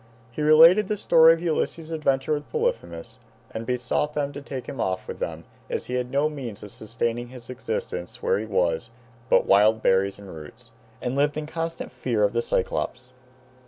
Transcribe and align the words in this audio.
He 0.31 0.41
related 0.41 0.87
the 0.87 0.97
story 0.97 1.33
of 1.35 1.43
Ulysses's 1.43 1.91
adventure 1.91 2.33
with 2.33 2.51
Polyphemus, 2.51 3.19
and 3.51 3.67
besought 3.67 4.15
them 4.15 4.33
to 4.33 4.41
take 4.41 4.65
him 4.67 4.81
off 4.81 5.07
with 5.07 5.19
them 5.19 5.43
as 5.69 5.85
he 5.85 5.93
had 5.93 6.09
no 6.09 6.27
means 6.27 6.63
of 6.63 6.71
sustaining 6.71 7.27
his 7.27 7.51
existence 7.51 8.23
where 8.23 8.39
he 8.39 8.47
was 8.47 8.89
but 9.29 9.45
wild 9.45 9.83
berries 9.83 10.17
and 10.17 10.35
roots, 10.35 10.71
and 11.03 11.15
lived 11.15 11.37
in 11.37 11.45
constant 11.45 11.91
fear 11.91 12.23
of 12.23 12.33
the 12.33 12.41
Cyclopes. 12.41 13.09